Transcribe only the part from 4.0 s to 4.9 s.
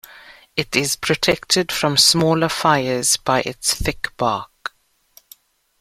bark.